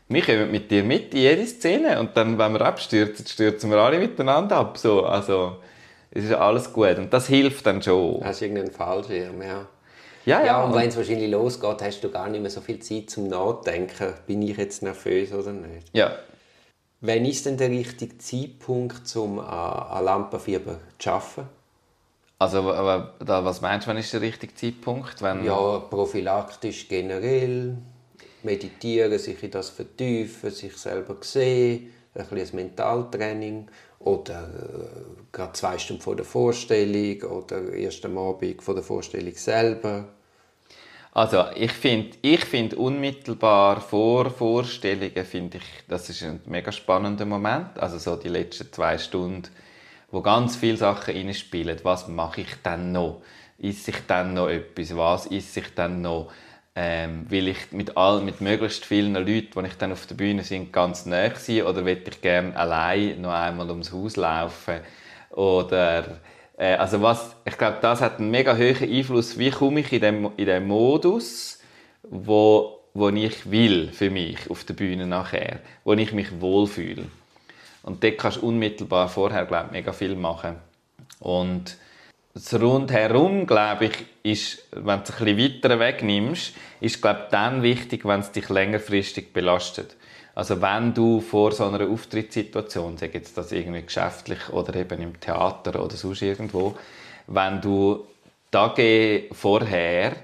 [0.09, 3.79] wir kommen mit dir mit in jede Szene und dann, wenn wir abstürzen, stürzen wir
[3.79, 5.57] alle miteinander ab, so, also,
[6.12, 8.20] es ist alles gut und das hilft dann schon.
[8.24, 9.66] Hast du irgendeinen Fallschirm, ja.
[10.27, 12.81] Ja, Ja, ja, und wenn es wahrscheinlich losgeht, hast du gar nicht mehr so viel
[12.81, 14.12] Zeit zum Nachdenken.
[14.27, 15.89] Bin ich jetzt nervös oder nicht?
[15.93, 16.12] ja.
[17.03, 21.49] Wann ist denn der richtige Zeitpunkt, um an, an Lampenfieber zu arbeiten?
[22.39, 25.23] Also, was meinst du, wann ist der richtige Zeitpunkt?
[25.23, 27.77] Wenn, Ja, prophylaktisch generell.
[28.43, 33.69] Meditieren, sich in das vertiefen, sich selber sehen, ein bisschen ein Mentaltraining.
[34.01, 39.35] Oder äh, gerade zwei Stunden vor der Vorstellung oder erst am Abend vor der Vorstellung
[39.35, 40.09] selber.
[41.16, 47.24] Also ich finde ich find unmittelbar vor Vorstellungen finde ich, das ist ein mega spannender
[47.24, 47.79] Moment.
[47.79, 49.48] Also so die letzten zwei Stunden,
[50.11, 51.81] wo ganz viele Sachen reinspielen.
[51.85, 53.22] Was mache ich dann noch?
[53.57, 54.94] Ist ich dann noch etwas?
[54.94, 56.31] Was ist ich dann noch?
[56.74, 60.42] Ähm, will ich mit, all, mit möglichst vielen Leuten, die ich dann auf der Bühne
[60.42, 61.62] sind, ganz nah sein?
[61.62, 64.81] Oder will ich gerne allein noch einmal ums Haus laufen?
[65.31, 66.20] Oder
[66.57, 69.38] äh, also was, ich glaube, das hat einen mega hohen Einfluss.
[69.38, 71.61] Wie komme ich in den, in den Modus,
[72.03, 77.05] wo, wo ich will für mich auf der Bühne nachher, wo ich mich wohlfühle.
[77.83, 80.57] Und dort kannst du unmittelbar vorher, glaube ich, mega viel machen.
[81.21, 81.77] Und
[82.35, 83.92] das Rundherum, glaube ich,
[84.23, 88.33] ist, wenn du es ein bisschen weiter wegnimmst, ist, glaube ich, dann wichtig, wenn es
[88.33, 89.97] dich längerfristig belastet.
[90.37, 95.18] Also wenn du vor so einer Auftrittssituation, sag jetzt das irgendwie geschäftlich oder eben im
[95.18, 96.77] Theater oder sonst irgendwo,
[97.27, 98.05] wenn du
[98.51, 100.14] Tage vorher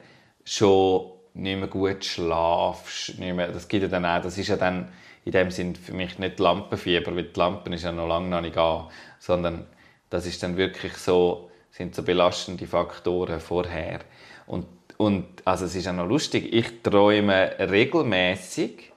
[0.44, 4.56] schon nicht mehr gut schlafst, nicht mehr, das gibt ja dann auch, das ist ja
[4.56, 4.92] dann
[5.24, 8.42] in dem Sinn für mich nicht Lampenfieber, weil die Lampen ist ja noch lange noch
[8.42, 9.66] nicht an, sondern
[10.10, 14.00] das ist dann wirklich so, sind so belastende Faktoren vorher.
[14.46, 14.66] Und,
[14.98, 18.91] und also es ist ja noch lustig, ich träume regelmäßig,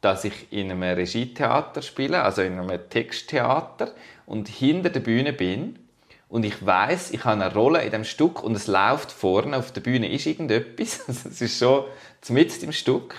[0.00, 3.92] dass ich in einem Regietheater spiele, also in einem Texttheater
[4.26, 5.78] und hinter der Bühne bin
[6.28, 9.72] und ich weiß, ich habe eine Rolle in dem Stück und es läuft vorne auf
[9.72, 11.00] der Bühne ist irgendetwas.
[11.08, 11.84] Es ist schon
[12.28, 13.14] mitten im Stück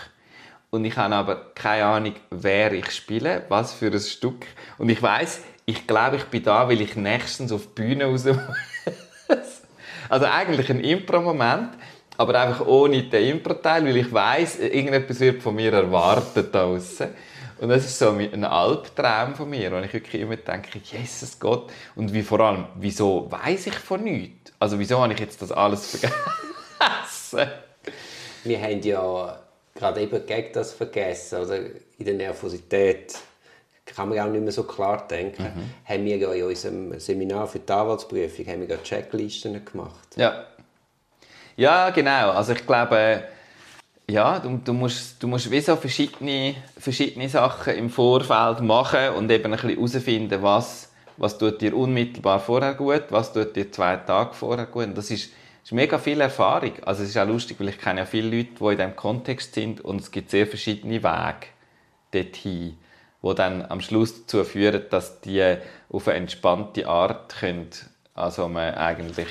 [0.69, 4.45] und ich habe aber keine Ahnung, wer ich spiele, was für ein Stück
[4.77, 8.25] und ich weiß, ich glaube, ich bin da, weil ich nächstens auf die Bühne raus
[9.27, 9.61] muss.
[10.07, 11.69] also eigentlich ein Impro-Moment,
[12.19, 17.08] aber einfach ohne den Impro-Teil, weil ich weiß, irgendetwas wird von mir erwartet da draussen.
[17.62, 21.71] Und das ist so ein Albtraum von mir, wo ich wirklich immer denke, Jesus Gott.
[21.95, 24.51] Und wie vor allem, wieso weiß ich von nichts?
[24.60, 27.49] Also wieso habe ich jetzt das alles vergessen?
[28.43, 29.39] Wir haben ja
[29.73, 33.15] gerade eben gegen das vergessen, oder in der Nervosität
[33.86, 35.43] kann man auch nicht mehr so klar denken.
[35.43, 35.69] Mhm.
[35.86, 40.17] Haben wir ja in unserem Seminar für die Anwaltsprüfung haben wir ja Checklisten gemacht.
[40.17, 40.48] Ja.
[41.59, 42.31] Ja, genau.
[42.31, 43.21] Also ich glaube,
[44.09, 49.29] ja, du, du, musst, du musst wie so verschiedene, verschiedene Sachen im Vorfeld machen und
[49.29, 53.97] eben ein bisschen herausfinden, was, was tut dir unmittelbar vorher gut, was tut dir zwei
[53.97, 54.85] Tage vorher gut.
[54.85, 56.71] Und das ist, ist mega viel Erfahrung.
[56.85, 59.53] Also es ist auch lustig, weil ich kenne ja viele Leute, die in diesem Kontext
[59.53, 61.47] sind und es gibt sehr verschiedene Wege
[62.13, 62.77] dorthin,
[63.21, 65.57] die dann am Schluss dazu führen, dass die
[65.89, 67.67] auf eine entspannte Art können,
[68.13, 69.27] also man eigentlich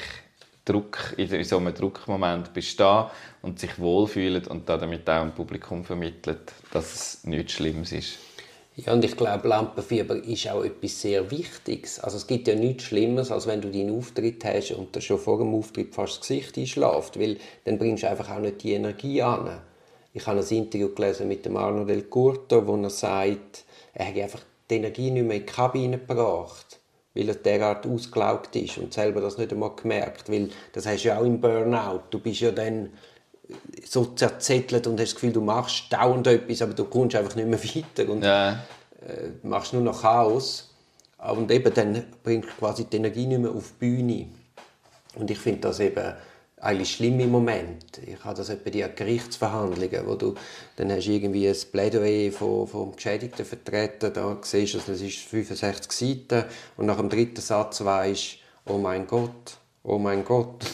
[0.69, 3.07] Druck, in so einem Druckmoment bestehen
[3.43, 8.19] und sich wohlfühlen und damit auch dem Publikum vermittelt, dass es nichts Schlimmes ist.
[8.77, 11.99] Ja, und ich glaube, Lampenfieber ist auch etwas sehr Wichtiges.
[11.99, 15.39] Also es gibt ja nichts Schlimmeres, als wenn du deinen Auftritt hast und schon vor
[15.39, 19.21] dem Auftritt fast das Gesicht einschläft, weil dann bringst du einfach auch nicht die Energie
[19.21, 19.61] an.
[20.13, 24.43] Ich habe ein Interview gelesen mit Arno Del Curto, wo er sagt, er hat einfach
[24.71, 26.68] die Energie nicht mehr in die Kabine gebracht
[27.19, 31.09] weil er derart ausgelaugt ist und selber das nicht einmal gemerkt, weil das hast du
[31.09, 32.03] ja auch im Burnout.
[32.11, 32.91] Du bist ja dann
[33.85, 37.49] so zerzettelt und hast das Gefühl, du machst dauernd etwas, aber du kommst einfach nicht
[37.49, 37.59] mehr
[37.99, 38.53] weiter und ja.
[38.53, 40.73] äh, machst nur noch Chaos.
[41.19, 44.27] Und eben dann bringst du quasi die Energie nicht mehr auf die Bühne.
[45.17, 46.15] Und ich finde das eben
[46.61, 47.99] eigentlich schlimme Moment.
[48.07, 50.35] Ich habe das etwa die Gerichtsverhandlungen, wo du
[50.77, 55.93] dann hast irgendwie ein Plädoyer vom, vom Geschädigten vertreten, da siehst du, es ist 65
[55.93, 56.45] Seiten
[56.77, 60.65] und nach dem dritten Satz weißt oh mein Gott, oh mein Gott.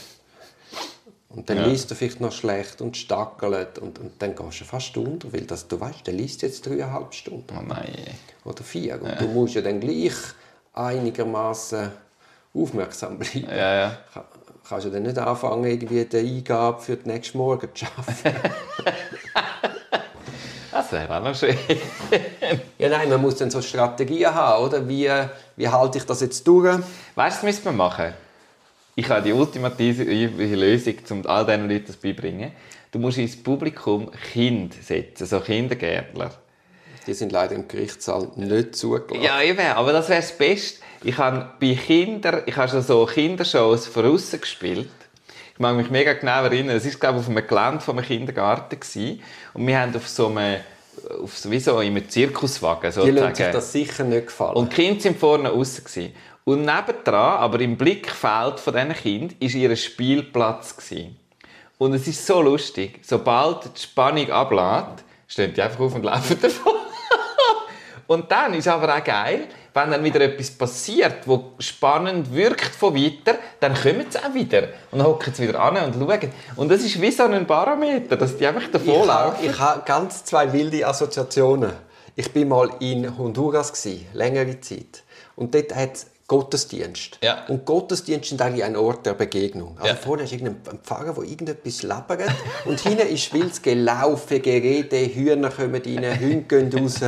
[1.28, 1.66] Und dann ja.
[1.66, 5.42] liest du vielleicht noch schlecht und stackelt und, und dann gehst du fast unter, weil
[5.42, 7.56] das, du weißt, der liest jetzt dreieinhalb Stunden.
[7.58, 7.92] Oh nein.
[8.44, 9.02] Oder vier.
[9.02, 9.16] Und ja.
[9.16, 10.14] du musst ja dann gleich
[10.72, 11.90] einigermaßen
[12.54, 13.48] aufmerksam bleiben.
[13.48, 13.98] Ja, ja
[14.68, 18.14] kannst du dann nicht anfangen, irgendwie die Eingabe für den nächsten Morgen zu schaffen.
[20.72, 21.56] das wäre auch noch schön.
[22.78, 24.88] ja, nein, man muss dann so Strategien haben, oder?
[24.88, 25.10] Wie,
[25.56, 26.78] wie halte ich das jetzt durch?
[26.78, 26.82] Weißt
[27.14, 28.14] du, was müssen wir machen?
[28.96, 32.52] Ich habe die ultimative Lösung, um all diesen Leuten das beibringen.
[32.92, 36.30] Du musst ins Publikum Kind setzen, so Kindergärtler.
[37.06, 39.20] Die sind leider im Gerichtssaal nicht zugelassen.
[39.20, 40.83] Ja, eben, aber das wäre das Beste.
[41.04, 44.88] Ich habe bei Kindern, ich habe schon so Kindershows von außen gespielt.
[45.52, 46.76] Ich mag mich mega genau erinnern.
[46.76, 48.80] Es war, glaube ich, auf einem Gelände von einem Kindergarten.
[48.80, 49.22] Gewesen.
[49.52, 50.60] Und wir haben auf so einem
[51.22, 53.16] auf sowieso in einem Zirkuswagen sozusagen.
[53.16, 54.56] Die lassen sich das sicher nicht gefallen.
[54.56, 56.14] Und die Kinder sind vorne außen gewesen.
[56.44, 60.76] Und nebendran, aber im Blickfeld von diesen Kindern, war ihr Spielplatz.
[60.76, 61.16] Gewesen.
[61.76, 63.00] Und es ist so lustig.
[63.02, 66.72] Sobald die Spannung ablädt, stehen die einfach auf und laufen davon.
[68.06, 72.94] und dann ist aber auch geil, wenn dann wieder etwas passiert, wo spannend wirkt von
[72.94, 76.32] weiter, dann kommen sie auch wieder und hocken sie wieder an und schauen.
[76.56, 79.44] Und das ist wie so ein Barometer, dass die einfach davor laufen.
[79.44, 81.72] Ich habe ganz zwei wilde Assoziationen.
[82.14, 85.02] Ich bin mal in Honduras gewesen, längere Zeit,
[85.34, 87.18] und dort hat es Gottesdienst.
[87.22, 87.44] Ja.
[87.48, 89.76] Und Gottesdienst sind eigentlich ein Ort der Begegnung.
[89.78, 89.94] Also ja.
[89.96, 92.30] vorne ist irgendein Pfarrer, der irgendetwas labert
[92.64, 97.00] und hinten ist wildes Gelaufen, Gerede, Hühner kommen rein, Hunde gehen raus.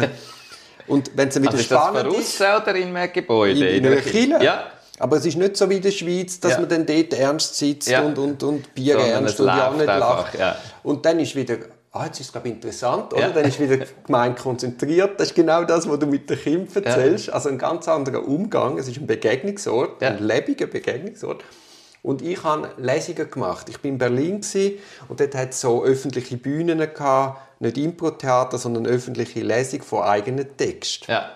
[0.86, 2.40] Und wenn es wieder also spannend ist...
[2.40, 3.68] das oder in einem Gebäude?
[3.68, 4.44] In, in einer Kirche.
[4.44, 4.70] Ja.
[4.98, 6.60] Aber es ist nicht so wie in der Schweiz, dass ja.
[6.60, 8.02] man dann dort ernst sitzt ja.
[8.02, 10.38] und, und, und Bier Sondern ernst und ja nicht lacht.
[10.38, 10.56] Ja.
[10.82, 11.56] Und dann ist wieder,
[11.92, 13.28] ah, jetzt ist es glaube interessant, oder?
[13.28, 15.20] Dann ist wieder gemein konzentriert.
[15.20, 17.30] Das ist genau das, was du mit den Kindern erzählst.
[17.30, 18.78] Also ein ganz anderer Umgang.
[18.78, 21.44] Es ist ein Begegnungsort, ein lebendiger Begegnungsort.
[22.02, 23.68] Und ich habe Lesungen gemacht.
[23.68, 24.40] Ich war in Berlin
[25.08, 30.56] und dort hat es so öffentliche Bühnen gehabt, nicht Impro-Theater, sondern öffentliche Lesung von eigenen
[30.56, 31.10] Texten.
[31.10, 31.30] Ja.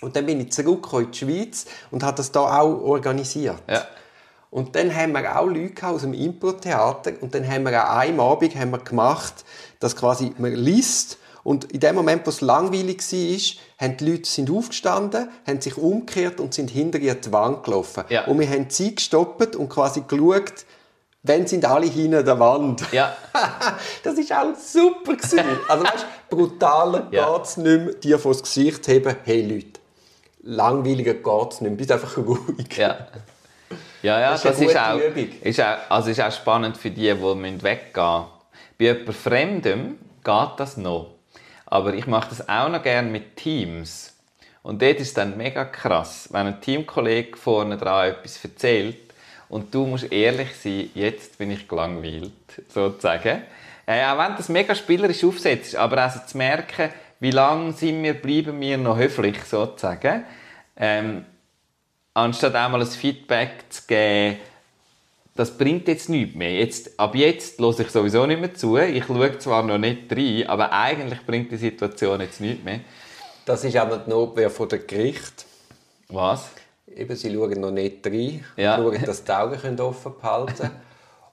[0.00, 3.60] Und dann bin ich zurückgekommen in die Schweiz und habe das da auch organisiert.
[3.68, 3.84] Ja.
[4.50, 8.20] Und dann haben wir auch Leute aus dem Impro-Theater und dann haben wir an einem
[8.20, 9.44] Abend haben wir gemacht,
[9.80, 11.18] dass quasi man liest
[11.48, 15.78] und in dem Moment, wo es langweilig war, haben die Leute sind aufgestanden, haben sich
[15.78, 18.04] umgekehrt und sind hinter ihr die Wand gelaufen.
[18.10, 18.26] Ja.
[18.26, 20.66] Und wir haben Zeit gestoppt und quasi geschaut,
[21.28, 22.82] wann sind alle hinter der Wand.
[22.92, 23.16] Ja.
[24.02, 25.14] das war auch super.
[25.14, 25.40] Gewesen.
[25.68, 27.32] Also weißt, brutaler Ja.
[27.36, 29.80] geht es nicht mehr, dir vor das Gesicht heben, hey Leute,
[30.42, 32.76] langweiliger geht es nicht mehr, bist einfach ruhig.
[32.76, 33.06] Ja.
[34.02, 35.28] Ja, ja, Das das, ist ist, eine auch, Übung.
[35.42, 38.26] ist auch, also ist auch spannend für die, die müssen weggehen müssen.
[38.78, 41.14] Bei jemand Fremdem geht das noch.
[41.66, 44.14] Aber ich mache das auch noch gerne mit Teams.
[44.62, 49.07] Und dort ist es dann mega krass, wenn ein Teamkollege vorne dran etwas erzählt
[49.48, 52.32] und du musst ehrlich sein, jetzt bin ich gelangweilt,
[52.68, 53.42] sozusagen.
[53.86, 58.02] Äh, auch wenn du das mega spielerisch aufsetzt, aber also zu merken, wie lange sind
[58.02, 60.24] wir, bleiben wir noch höflich, sozusagen.
[60.76, 61.24] Ähm,
[62.14, 64.36] anstatt einmal ein Feedback zu geben,
[65.34, 66.52] das bringt jetzt nichts mehr.
[66.52, 68.76] Jetzt, ab jetzt höre ich sowieso nicht mehr zu.
[68.76, 72.80] Ich schaue zwar noch nicht rein, aber eigentlich bringt die Situation jetzt nichts mehr.
[73.44, 75.46] Das ist auch die Notwehr von der Gericht.
[76.08, 76.50] Was?
[76.94, 78.76] Eben, sie schauen noch nicht rein, Ja.
[78.76, 80.80] schauen, dass die Augen offen behalten können.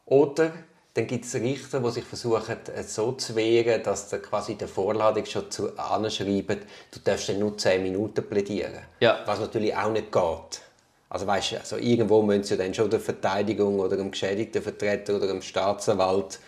[0.05, 0.51] Oder
[0.93, 4.57] dann gibt es Richter, die sich versuchen, es so zu wehren, dass sie quasi in
[4.59, 6.59] der Vorladung schon zu anschreiben,
[6.91, 8.79] du darfst dann nur 10 Minuten plädieren.
[9.01, 9.19] Ja.
[9.25, 10.61] Was natürlich auch nicht geht.
[11.09, 15.15] Also weißt du, also irgendwo müssen sie dann schon der Verteidigung oder dem geschädigten Vertreter
[15.15, 16.39] oder dem Staatsanwalt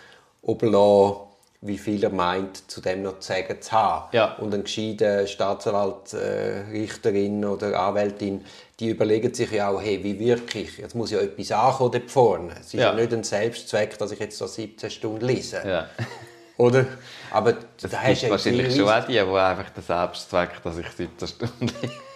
[0.42, 1.27] oberlassen,
[1.62, 4.10] wie viel er meint, zu dem noch zu sagen zu haben.
[4.16, 4.36] Ja.
[4.36, 8.46] Und ein gescheiter Staatsanwalt, äh, Richterin oder Anwältin,
[8.80, 10.78] die überlegen sich ja auch, hey, wie wirke ich?
[10.78, 12.52] Jetzt muss ja etwas ankommen dort vorne.
[12.60, 12.90] Es ist ja.
[12.90, 12.94] Ja.
[12.94, 15.62] nicht ein Selbstzweck, dass ich jetzt da 17 Stunden lese.
[15.66, 15.88] Ja.
[16.58, 16.86] Oder?
[17.32, 20.78] Aber Das da gibt hast wahrscheinlich die schon auch die, die einfach den Selbstzweck, dass
[20.78, 21.72] ich 17 Stunden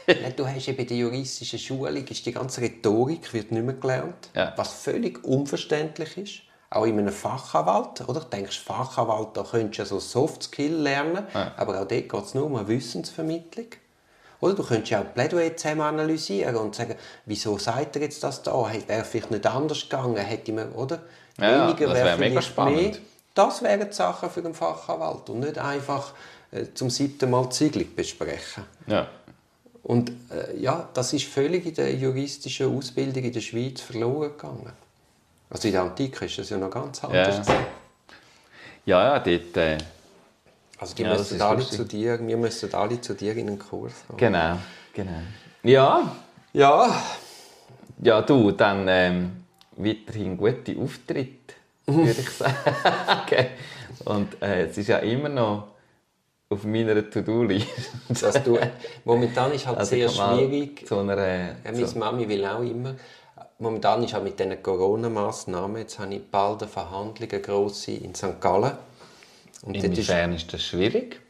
[0.08, 3.76] Ja, du hast ja bei der juristischen Schulung ist die ganze Rhetorik wird nicht mehr
[3.76, 4.54] gelernt, Ja.
[4.56, 6.34] was völlig unverständlich ist.
[6.74, 8.22] Auch in einem Fachanwalt, oder?
[8.22, 12.14] Du denkst, Fachanwalt, da könntest du ja so Soft Skill lernen, aber auch dort geht
[12.14, 13.68] es nur um eine Wissensvermittlung.
[14.40, 18.42] Oder du könntest ja auch Plädoyer zusammen analysieren und sagen, wieso sagt er jetzt das
[18.42, 18.68] da?
[18.68, 21.00] Hey, Wäre vielleicht nicht anders gegangen, hätte man, oder?
[21.38, 22.82] Ja, Weniger das wäre wäre mega spannend.
[22.82, 22.98] Mehr.
[23.34, 26.14] Das wären die Sachen für den Fachanwalt und nicht einfach
[26.52, 28.64] äh, zum siebten Mal Siedlung besprechen.
[28.88, 29.08] Ja.
[29.84, 34.74] Und äh, ja, das ist völlig in der juristischen Ausbildung in der Schweiz verloren gegangen.
[35.52, 37.48] Also in der Antike ist das ja noch ganz anders.
[37.48, 37.56] Ja.
[38.86, 39.58] Ja, ja, dort...
[39.58, 39.78] Äh,
[40.80, 41.78] Also die Ja, müssen alle lustig.
[41.78, 44.18] zu dir, wir müssen alle zu dir in einen Kurs kommen.
[44.18, 44.58] genau,
[44.94, 45.22] genau.
[45.64, 46.16] Ja,
[46.54, 47.04] Ja,
[48.02, 49.32] ja du, dann ähm,
[49.78, 51.54] weiterhin gute Auftritte,
[51.86, 52.56] würde ich sagen.
[54.06, 55.68] Und äh, es ist ja immer noch
[56.50, 56.96] auf meiner
[58.46, 58.58] du,
[59.06, 60.88] momentan ist halt Also sehr schwierig.
[60.88, 62.96] Zu einer, Ja, meine Mami will auch immer.
[63.62, 68.16] Momentan ist halt mit diesen Corona-Massnahmen, jetzt habe ich bald eine Verhandlung, eine grosse in
[68.16, 68.42] St.
[68.42, 68.72] Gallen.
[69.62, 71.22] Und dort ist inwiefern ist das schwierig?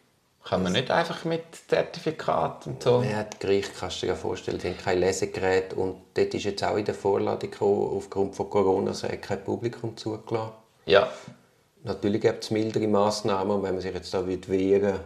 [0.45, 3.03] Kann man nicht einfach mit Zertifikat und so?
[3.03, 6.45] Ja, das Gericht kannst du dir ja vorstellen, die haben kein Lesegerät und dort ist
[6.45, 10.53] jetzt auch in der Vorladung gekommen, aufgrund von Corona sei kein Publikum zugelassen.
[10.85, 11.11] Ja.
[11.83, 14.99] Natürlich gibt es mildere Massnahmen und wenn man sich jetzt da würde wehren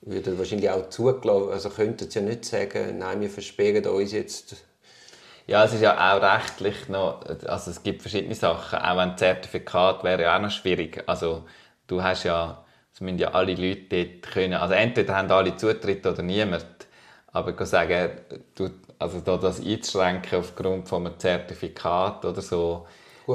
[0.00, 1.52] würde er wahrscheinlich auch zugelassen.
[1.52, 4.56] Also könnten sie ja nicht sagen, nein, wir versperren uns jetzt.
[5.46, 10.02] Ja, es ist ja auch rechtlich noch, also es gibt verschiedene Sachen, auch ein Zertifikat
[10.02, 11.02] wäre ja auch noch schwierig.
[11.06, 11.44] Also
[11.86, 16.06] du hast ja, es müssen ja alle Leute dort können, also entweder haben alle Zutritt
[16.06, 16.64] oder niemand,
[17.32, 18.10] aber ich sagen,
[18.54, 22.86] du, also da das einzuschränken aufgrund von einem Zertifikat oder so,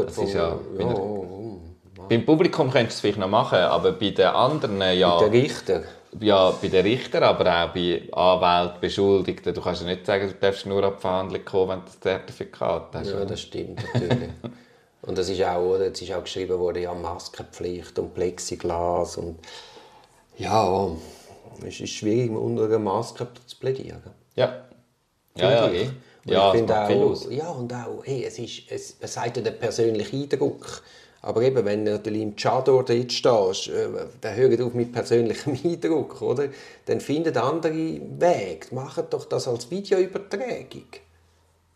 [0.05, 1.61] das ist ja, bei ja, der- oh,
[2.07, 5.19] beim Publikum könntest du es vielleicht noch machen, aber bei den anderen ja...
[5.19, 5.83] Der Richter.
[6.19, 9.53] Ja, bei den Richtern, aber auch bei Anwälten, Beschuldigten.
[9.53, 12.87] Du kannst ja nicht sagen, du darfst nur ab Verhandlung kommen, wenn du das Zertifikat
[12.93, 13.11] hast.
[13.11, 14.29] Ja, das stimmt natürlich.
[15.03, 15.85] und das ist auch, oder?
[15.85, 19.37] Jetzt ist auch geschrieben worden, ja, Maskenpflicht und Plexiglas und
[20.37, 20.89] ja,
[21.67, 24.01] es ist schwierig, unter einer Maske zu plädieren.
[24.35, 24.63] Ja.
[25.37, 25.89] Ja, ja, eh.
[26.25, 29.37] Und Ja, ich es finde auch, ja, und auch, hey, es, ist, es, es sagt
[29.37, 30.83] ja den persönlichen Eindruck.
[31.21, 33.87] Aber eben, wenn du natürlich im Chador dort stehst, äh,
[34.21, 36.47] dann hört auf mit persönlichem Eindruck, oder?
[36.85, 38.71] Dann findet andere Weg.
[38.71, 40.85] Macht doch das als Videoübertragung.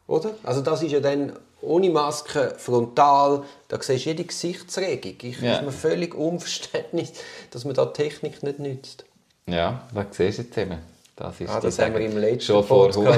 [0.08, 0.32] Oder?
[0.44, 5.16] Also das ist ja dann ohne Maske, frontal, da siehst du jede Gesichtsregung.
[5.22, 5.56] Ich Ja.
[5.56, 7.12] ist mir völlig unverständlich,
[7.52, 9.06] dass man da Technik nicht nützt.
[9.48, 10.78] Ja, das siehst du jetzt eben.
[11.16, 12.92] Das ist Ah, das haben wir im letzten Schon vor.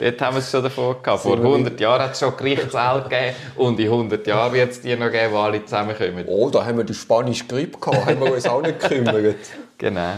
[0.00, 1.20] Dort haben wir es schon davon gehabt.
[1.22, 4.96] Vor 100 Jahren hat es schon Gerichtssäle gegeben und in 100 Jahren wird es die
[4.96, 6.24] noch geben, wo alle zusammenkommen.
[6.26, 9.36] Oh, da haben wir die spanische Grippe gehabt, haben wir uns auch nicht gekümmert.
[9.78, 10.14] Genau.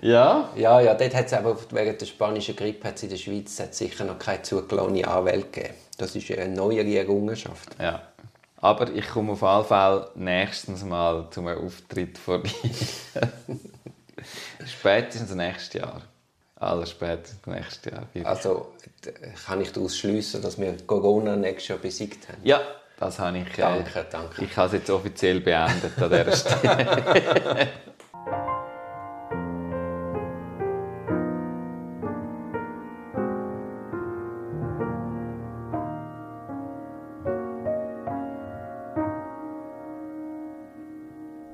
[0.00, 3.58] Ja, Ja, ja, dort hat es aber während der spanischen Grippe hat's in der Schweiz
[3.58, 5.74] hat's sicher noch keine zugelassene Anwälte gegeben.
[5.96, 7.76] Das ist eine neuere Errungenschaft.
[7.80, 8.02] ja.
[8.58, 12.48] Aber ich komme auf alle Fälle nächstens mal zu einem Auftritt vorbei.
[14.66, 16.00] Spätestens nächstes Jahr.
[16.64, 18.06] Alles spätestens nächstes Jahr.
[18.26, 18.72] Also
[19.46, 22.38] kann ich daraus schliessen, dass wir Corona nächstes Jahr besiegt haben?
[22.42, 22.60] Ja,
[22.98, 23.58] das habe ich.
[23.58, 24.44] Äh, Danke, danke.
[24.44, 27.68] Ich habe es jetzt offiziell beendet an dieser Stelle.